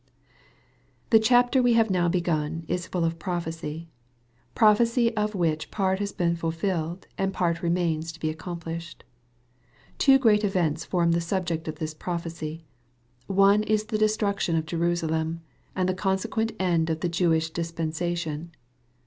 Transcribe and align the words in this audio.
THE 1.11 1.19
chapter 1.19 1.61
we 1.61 1.73
have 1.73 1.91
now 1.91 2.09
begun 2.09 2.65
is 2.67 2.87
full 2.87 3.03
of 3.05 3.19
prophecy 3.19 3.87
prophecy 4.55 5.15
of 5.15 5.35
which 5.35 5.69
part 5.69 5.99
has 5.99 6.11
beeu 6.11 6.35
fulfilled, 6.35 7.05
and 7.19 7.31
part 7.31 7.61
re 7.61 7.69
mains 7.69 8.11
to 8.11 8.19
be 8.19 8.31
accomplished. 8.31 9.03
Two 9.99 10.17
great 10.17 10.43
events 10.43 10.85
form 10.85 11.11
the 11.11 11.21
subject 11.21 11.67
of 11.67 11.75
this 11.75 11.93
prophecy. 11.93 12.65
One 13.27 13.61
is 13.61 13.83
the 13.83 13.97
destruction 13.99 14.55
of 14.55 14.65
Jerusalem, 14.65 15.41
and 15.75 15.87
the 15.87 15.93
consequent 15.93 16.53
end 16.59 16.89
of 16.89 17.01
the 17.01 17.07
Jewish 17.07 17.51
dis 17.51 17.71
pensation. 17.71 18.47